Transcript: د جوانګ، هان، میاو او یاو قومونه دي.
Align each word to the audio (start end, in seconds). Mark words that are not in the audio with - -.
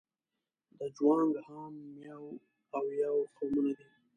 د 0.77 0.79
جوانګ، 0.95 1.33
هان، 1.47 1.73
میاو 1.95 2.27
او 2.75 2.83
یاو 3.01 3.17
قومونه 3.37 3.71
دي. 3.77 3.87